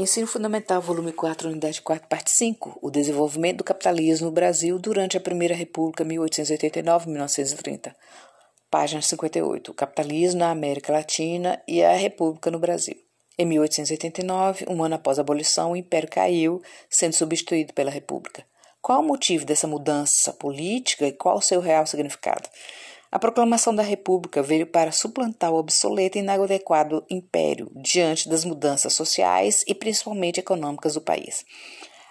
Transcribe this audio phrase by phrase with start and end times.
[0.00, 2.78] Ensino Fundamental, volume 4, unidade 4, parte 5.
[2.80, 7.92] O desenvolvimento do capitalismo no Brasil durante a Primeira República, 1889-1930.
[8.70, 9.72] Página 58.
[9.72, 12.94] O capitalismo na América Latina e a República no Brasil.
[13.36, 18.44] Em 1889, um ano após a abolição, o Império caiu, sendo substituído pela República.
[18.80, 22.48] Qual o motivo dessa mudança política e qual o seu real significado?
[23.10, 28.92] A proclamação da República veio para suplantar o obsoleto e inadequado império diante das mudanças
[28.92, 31.44] sociais e principalmente econômicas do país.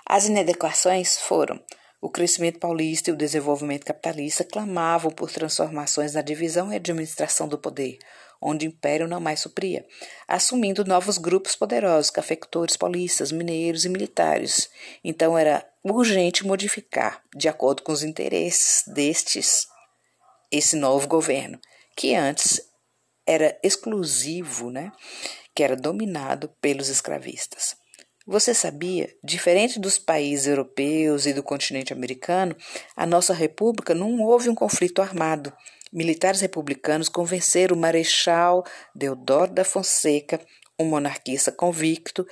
[0.06, 1.60] As inadequações foram
[2.02, 7.58] o crescimento paulista e o desenvolvimento capitalista clamavam por transformações na divisão e administração do
[7.58, 8.00] poder,
[8.42, 9.86] onde o império não mais supria,
[10.28, 14.70] assumindo novos grupos poderosos, cafeicultores paulistas, mineiros e militares.
[15.04, 19.68] Então era urgente modificar, de acordo com os interesses destes,
[20.52, 21.60] esse novo governo,
[21.96, 22.62] que antes
[23.26, 24.92] era exclusivo, né?
[25.54, 27.76] que era dominado pelos escravistas.
[28.28, 29.10] Você sabia?
[29.24, 32.56] Diferente dos países europeus e do continente americano,
[32.96, 35.52] a nossa república não houve um conflito armado.
[35.92, 40.40] Militares republicanos convenceram o Marechal Deodoro da Fonseca,
[40.78, 42.28] um monarquista convicto,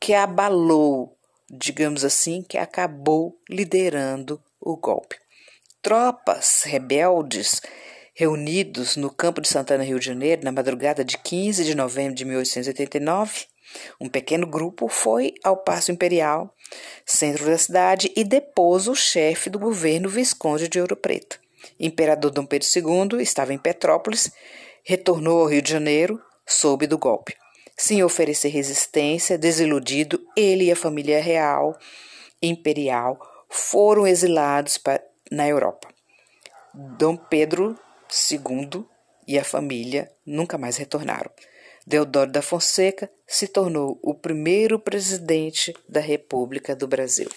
[0.00, 1.18] que abalou,
[1.50, 5.16] digamos assim, que acabou liderando o golpe
[5.82, 7.60] tropas rebeldes
[8.14, 12.24] reunidos no campo de Santana, Rio de Janeiro, na madrugada de 15 de novembro de
[12.24, 13.46] 1889,
[14.00, 16.54] um pequeno grupo foi ao Paço Imperial,
[17.06, 21.40] centro da cidade, e depôs o chefe do governo Visconde de Ouro Preto.
[21.78, 24.30] Imperador Dom Pedro II estava em Petrópolis,
[24.82, 27.36] retornou ao Rio de Janeiro, soube do golpe.
[27.76, 31.74] Sem oferecer resistência, desiludido, ele e a família real
[32.42, 35.88] imperial foram exilados para na Europa.
[36.74, 37.78] Dom Pedro
[38.30, 38.84] II
[39.26, 41.30] e a família nunca mais retornaram.
[41.86, 47.30] Deodoro da Fonseca se tornou o primeiro presidente da República do Brasil.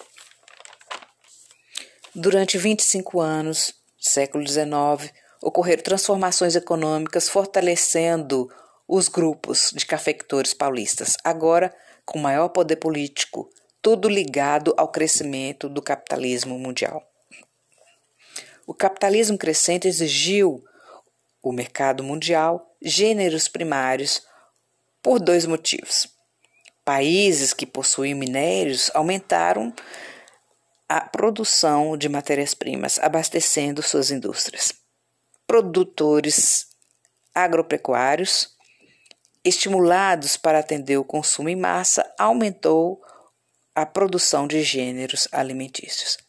[2.14, 8.48] Durante 25 anos, século XIX, ocorreram transformações econômicas fortalecendo
[8.86, 11.74] os grupos de cafeicultores paulistas, agora
[12.04, 13.48] com maior poder político,
[13.80, 17.02] tudo ligado ao crescimento do capitalismo mundial.
[18.66, 20.64] O capitalismo crescente exigiu
[21.42, 24.22] o mercado mundial gêneros primários
[25.02, 26.08] por dois motivos.
[26.82, 29.72] Países que possuíam minérios aumentaram
[30.88, 34.72] a produção de matérias-primas, abastecendo suas indústrias.
[35.46, 36.66] Produtores
[37.34, 38.48] agropecuários,
[39.44, 43.02] estimulados para atender o consumo em massa, aumentou
[43.74, 46.23] a produção de gêneros alimentícios.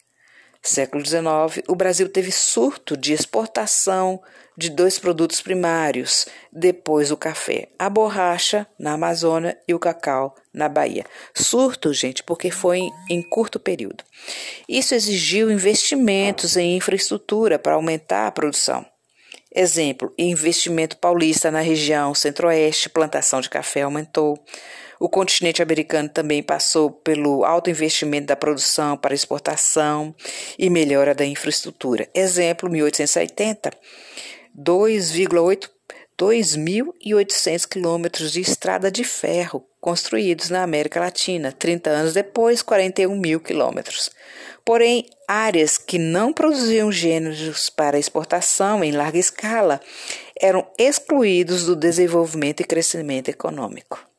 [0.67, 4.19] Século XIX, o Brasil teve surto de exportação
[4.57, 10.67] de dois produtos primários, depois o café, a borracha na Amazônia e o cacau na
[10.67, 11.05] Bahia.
[11.35, 14.03] Surto, gente, porque foi em, em curto período.
[14.67, 18.83] Isso exigiu investimentos em infraestrutura para aumentar a produção.
[19.53, 24.43] Exemplo, investimento paulista na região centro-oeste, plantação de café aumentou.
[25.05, 30.15] O continente americano também passou pelo alto investimento da produção para exportação
[30.57, 32.09] e melhora da infraestrutura.
[32.11, 33.69] Exemplo, 1880,
[34.57, 35.69] 2,8
[36.17, 41.51] 2.800 quilômetros de estrada de ferro construídos na América Latina.
[41.51, 44.09] 30 anos depois, 41 mil quilômetros.
[44.65, 49.79] Porém, áreas que não produziam gêneros para exportação em larga escala
[50.41, 54.14] eram excluídos do desenvolvimento e crescimento econômico.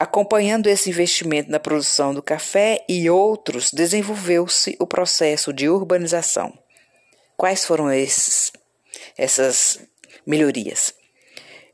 [0.00, 6.56] Acompanhando esse investimento na produção do café e outros, desenvolveu-se o processo de urbanização.
[7.36, 8.52] Quais foram esses,
[9.16, 9.80] essas
[10.24, 10.94] melhorias?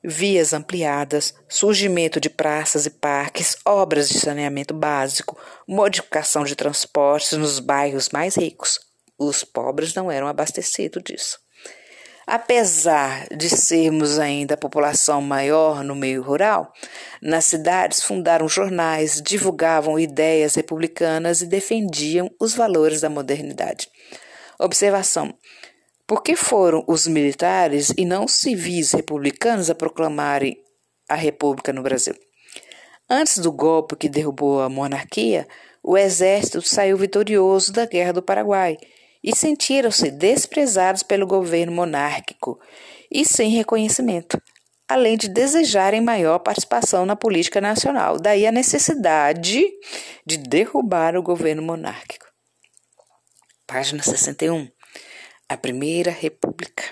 [0.02, 7.58] Vias ampliadas, surgimento de praças e parques, obras de saneamento básico, modificação de transportes nos
[7.58, 8.80] bairros mais ricos.
[9.18, 11.43] Os pobres não eram abastecidos disso.
[12.26, 16.72] Apesar de sermos ainda a população maior no meio rural,
[17.20, 23.88] nas cidades fundaram jornais, divulgavam ideias republicanas e defendiam os valores da modernidade.
[24.58, 25.34] Observação:
[26.06, 30.56] por que foram os militares e não civis republicanos a proclamarem
[31.08, 32.14] a República no Brasil?
[33.08, 35.46] Antes do golpe que derrubou a monarquia,
[35.82, 38.78] o exército saiu vitorioso da Guerra do Paraguai
[39.24, 42.60] e sentiram-se desprezados pelo governo monárquico
[43.10, 44.38] e sem reconhecimento,
[44.86, 48.20] além de desejarem maior participação na política nacional.
[48.20, 49.66] Daí a necessidade
[50.26, 52.26] de derrubar o governo monárquico.
[53.66, 54.68] Página 61.
[55.48, 56.84] A Primeira República.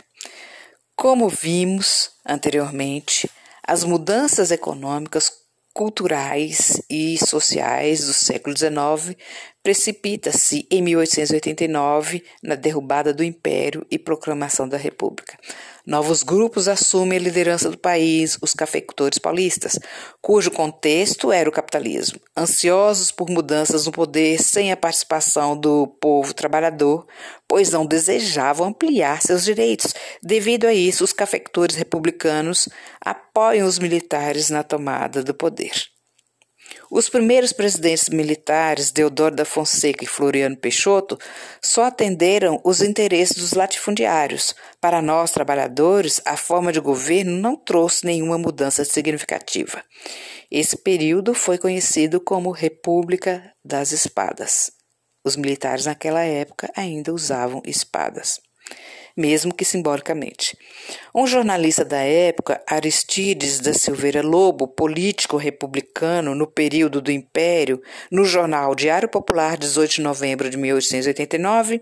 [0.97, 3.31] Como vimos anteriormente,
[3.63, 5.42] as mudanças econômicas
[5.73, 9.17] culturais e sociais do século XIX
[9.63, 15.39] precipita-se em 1889 na derrubada do Império e proclamação da República.
[15.87, 19.79] Novos grupos assumem a liderança do país, os cafeicultores paulistas,
[20.21, 22.21] cujo contexto era o capitalismo.
[22.37, 27.07] Ansiosos por mudanças no poder sem a participação do povo trabalhador,
[27.49, 29.93] pois não desejavam ampliar seus direitos.
[30.23, 32.69] Devido a isso, os cafeicultores republicanos
[33.01, 35.92] apoiam os militares na tomada do poder.
[36.95, 41.19] Os primeiros presidentes militares, Deodoro da Fonseca e Floriano Peixoto,
[41.59, 44.55] só atenderam os interesses dos latifundiários.
[44.79, 49.83] Para nós, trabalhadores, a forma de governo não trouxe nenhuma mudança significativa.
[50.51, 54.71] Esse período foi conhecido como República das Espadas.
[55.25, 58.39] Os militares naquela época ainda usavam espadas
[59.17, 60.57] mesmo que simbolicamente.
[61.15, 68.25] Um jornalista da época, Aristides da Silveira Lobo, político republicano no período do Império, no
[68.25, 71.81] jornal Diário Popular, 18 de novembro de 1889,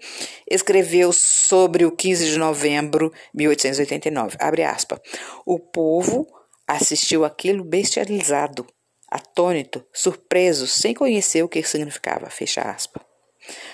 [0.51, 4.37] escreveu sobre o 15 de novembro de 1889.
[4.41, 5.01] Abre aspas.
[5.47, 6.27] O povo
[6.67, 8.67] assistiu aquilo bestializado,
[9.11, 12.31] atônito, surpreso, sem conhecer o que significava.
[12.31, 13.03] Fecha aspas.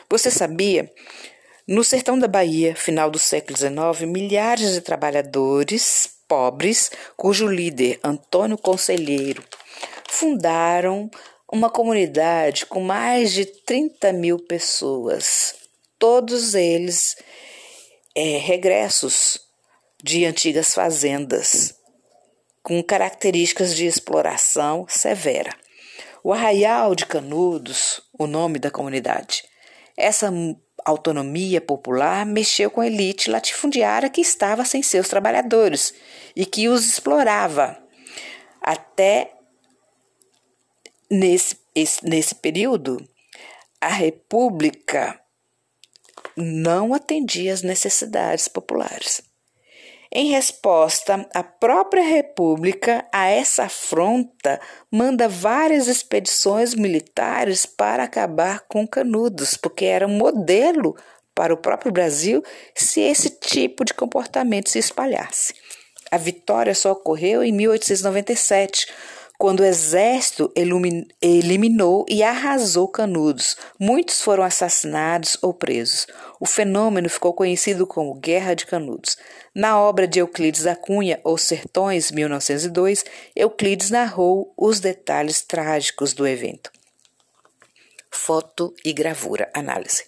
[0.09, 0.91] Você sabia
[1.67, 8.57] no sertão da Bahia, final do século XIX, milhares de trabalhadores pobres, cujo líder, Antônio
[8.57, 9.43] Conselheiro,
[10.09, 11.11] fundaram
[11.51, 15.55] uma comunidade com mais de 30 mil pessoas,
[15.99, 17.17] todos eles
[18.15, 19.41] é, regressos
[20.03, 21.75] de antigas fazendas,
[22.63, 25.51] com características de exploração severa.
[26.23, 29.45] O Arraial de Canudos, o nome da comunidade.
[29.97, 30.31] Essa
[30.87, 35.93] autonomia popular mexeu com a elite latifundiária que estava sem seus trabalhadores
[36.35, 37.77] e que os explorava.
[38.61, 39.33] Até
[41.11, 43.05] nesse, esse, nesse período,
[43.81, 45.21] a República
[46.37, 49.26] não atendia às necessidades populares.
[50.19, 54.59] Em resposta, a própria República a essa afronta
[54.91, 60.97] manda várias expedições militares para acabar com Canudos, porque era um modelo
[61.35, 62.43] para o próprio Brasil
[62.75, 65.53] se esse tipo de comportamento se espalhasse.
[66.11, 68.87] A vitória só ocorreu em 1897,
[69.39, 70.53] quando o exército
[71.21, 73.57] eliminou e arrasou Canudos.
[73.79, 76.07] Muitos foram assassinados ou presos.
[76.41, 79.17] O fenômeno ficou conhecido como Guerra de Canudos.
[79.55, 83.05] Na obra de Euclides da Cunha, Os Sertões, 1902,
[83.35, 86.71] Euclides narrou os detalhes trágicos do evento.
[88.11, 89.51] Foto e gravura.
[89.55, 90.05] Análise.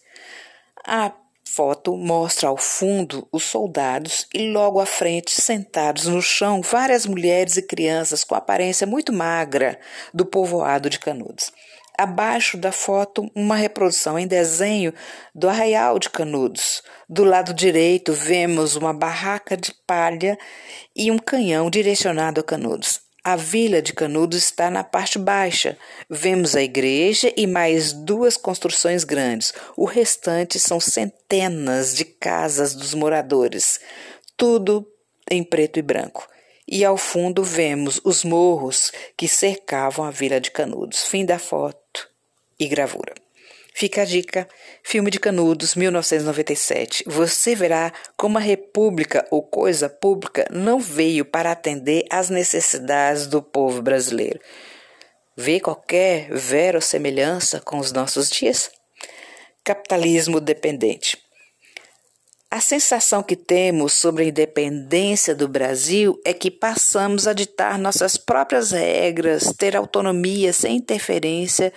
[0.87, 1.13] A
[1.55, 7.57] foto mostra ao fundo os soldados e logo à frente, sentados no chão, várias mulheres
[7.57, 9.79] e crianças com aparência muito magra
[10.13, 11.51] do povoado de Canudos.
[11.97, 14.93] Abaixo da foto, uma reprodução em desenho
[15.35, 16.83] do Arraial de Canudos.
[17.09, 20.39] Do lado direito, vemos uma barraca de palha
[20.95, 23.08] e um canhão direcionado a Canudos.
[23.25, 25.77] A vila de Canudos está na parte baixa.
[26.09, 29.53] Vemos a igreja e mais duas construções grandes.
[29.77, 33.81] O restante são centenas de casas dos moradores,
[34.37, 34.87] tudo
[35.31, 36.27] em preto e branco.
[36.67, 41.05] E ao fundo vemos os morros que cercavam a vila de Canudos.
[41.05, 42.09] Fim da foto
[42.59, 43.28] e gravura.
[43.79, 44.49] Fica a dica:
[44.83, 47.05] filme de Canudos, 1997.
[47.07, 53.41] Você verá como a República ou coisa pública não veio para atender às necessidades do
[53.41, 54.41] povo brasileiro.
[55.37, 58.69] Vê qualquer verossemelhança com os nossos dias?
[59.63, 61.17] Capitalismo dependente.
[62.51, 68.17] A sensação que temos sobre a independência do Brasil é que passamos a ditar nossas
[68.17, 71.71] próprias regras, ter autonomia sem interferência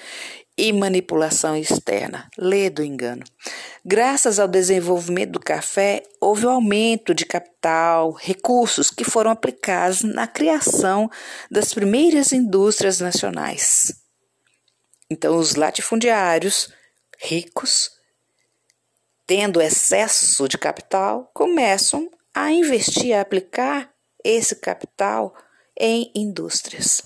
[0.58, 2.30] e manipulação externa.
[2.38, 3.24] Lê do engano.
[3.84, 10.04] Graças ao desenvolvimento do café, houve o um aumento de capital, recursos que foram aplicados
[10.04, 11.10] na criação
[11.50, 13.94] das primeiras indústrias nacionais.
[15.10, 16.72] Então, os latifundiários
[17.20, 17.92] ricos,
[19.26, 23.92] tendo excesso de capital, começam a investir, a aplicar
[24.24, 25.36] esse capital
[25.78, 27.02] em indústrias.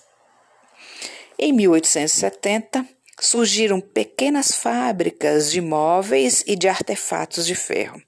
[1.37, 2.87] Em 1870,
[3.19, 8.01] surgiram pequenas fábricas de móveis e de artefatos de ferro.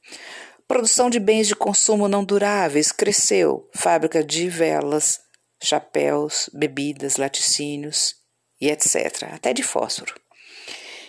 [0.68, 5.20] Produção de bens de consumo não duráveis cresceu, fábrica de velas,
[5.64, 8.16] chapéus, bebidas, laticínios
[8.60, 10.14] e etc., até de fósforo.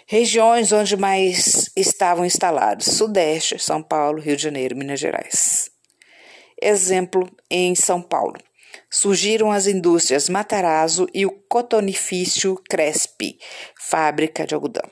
[0.06, 5.70] Regiões onde mais estavam instalados: Sudeste, São Paulo, Rio de Janeiro, Minas Gerais.
[6.60, 8.38] Exemplo em São Paulo.
[8.90, 13.38] Surgiram as indústrias Matarazzo e o cotonifício Crespi,
[13.78, 14.88] fábrica de algodão.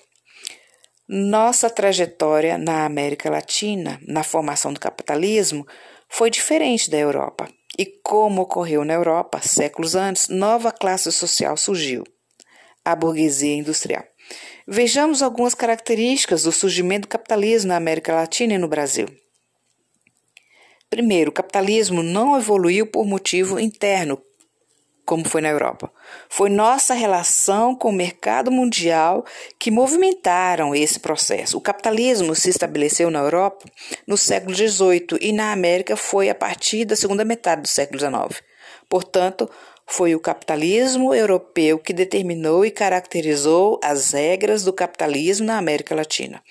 [1.08, 5.64] Nossa trajetória na América Latina, na formação do capitalismo,
[6.08, 7.48] foi diferente da Europa.
[7.78, 12.04] E como ocorreu na Europa, séculos antes, nova classe social surgiu,
[12.84, 14.02] a burguesia industrial.
[14.66, 19.06] Vejamos algumas características do surgimento do capitalismo na América Latina e no Brasil.
[20.88, 24.22] Primeiro, o capitalismo não evoluiu por motivo interno,
[25.04, 25.90] como foi na Europa.
[26.28, 29.24] Foi nossa relação com o mercado mundial
[29.58, 31.56] que movimentaram esse processo.
[31.56, 33.66] O capitalismo se estabeleceu na Europa
[34.06, 38.42] no século XVIII e na América foi a partir da segunda metade do século XIX.
[38.88, 39.50] Portanto,
[39.88, 46.42] foi o capitalismo europeu que determinou e caracterizou as regras do capitalismo na América Latina.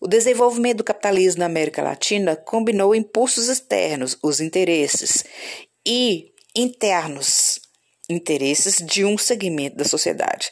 [0.00, 5.24] O desenvolvimento do capitalismo na América Latina combinou impulsos externos, os interesses,
[5.86, 7.60] e internos,
[8.08, 10.50] interesses de um segmento da sociedade.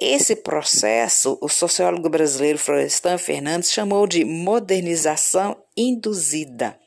[0.00, 6.78] Esse processo, o sociólogo brasileiro Florestan Fernandes chamou de modernização induzida,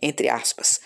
[0.00, 0.80] entre aspas.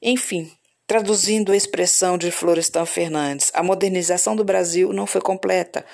[0.00, 0.50] Enfim,
[0.88, 5.84] traduzindo a expressão de Florestan Fernandes, a modernização do Brasil não foi completa,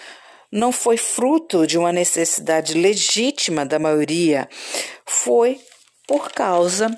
[0.53, 4.49] não foi fruto de uma necessidade legítima da maioria,
[5.05, 5.61] foi
[6.07, 6.89] por causa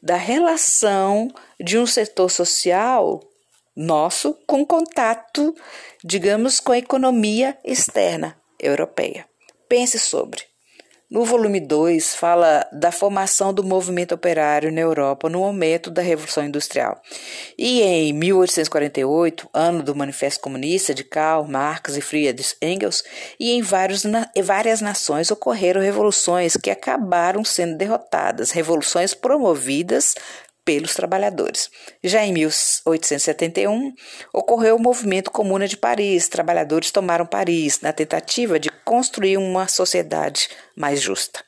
[0.00, 3.20] da relação de um setor social
[3.74, 5.52] nosso com contato,
[6.04, 9.26] digamos, com a economia externa europeia.
[9.68, 10.53] Pense sobre.
[11.14, 16.44] No volume 2, fala da formação do movimento operário na Europa no momento da Revolução
[16.44, 17.00] Industrial.
[17.56, 23.04] E em 1848, ano do Manifesto Comunista de Karl Marx e Friedrich Engels,
[23.38, 30.16] e em vários, na, várias nações ocorreram revoluções que acabaram sendo derrotadas, revoluções promovidas
[30.64, 31.70] pelos trabalhadores.
[32.02, 33.92] Já em 1871,
[34.32, 36.28] ocorreu o movimento Comuna de Paris.
[36.28, 41.44] Trabalhadores tomaram Paris na tentativa de construir uma sociedade mais justa.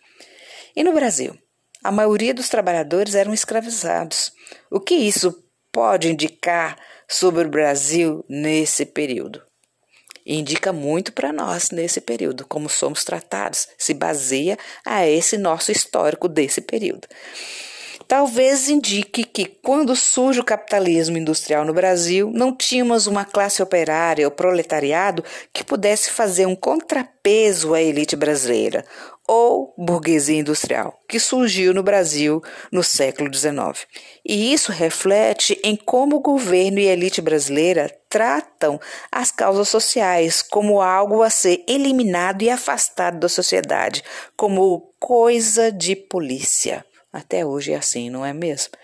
[0.75, 1.37] E no Brasil?
[1.82, 4.32] A maioria dos trabalhadores eram escravizados.
[4.70, 5.35] O que isso
[5.73, 6.76] pode indicar
[7.08, 9.42] sobre o Brasil nesse período?
[10.28, 16.26] indica muito para nós nesse período, como somos tratados, se baseia a esse nosso histórico
[16.26, 17.06] desse período
[18.08, 24.26] talvez indique que, quando surge o capitalismo industrial no Brasil, não tínhamos uma classe operária
[24.26, 28.84] ou proletariado que pudesse fazer um contrapeso à elite brasileira,
[29.26, 33.86] ou burguesia industrial, que surgiu no Brasil no século XIX.
[34.25, 40.42] E isso reflete em como o governo e a elite brasileira tratam as causas sociais
[40.42, 44.04] como algo a ser eliminado e afastado da sociedade,
[44.36, 46.84] como coisa de polícia.
[47.16, 48.75] Até hoje é assim, não é mesmo?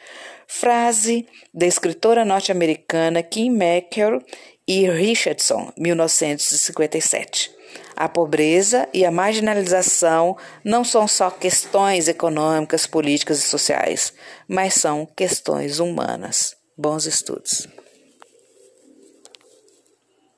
[0.46, 4.22] Frase da escritora norte-americana Kim McKell
[4.66, 7.50] e Richardson, 1957.
[7.94, 10.34] A pobreza e a marginalização
[10.64, 14.14] não são só questões econômicas, políticas e sociais,
[14.48, 16.56] mas são questões humanas.
[16.74, 17.68] Bons estudos.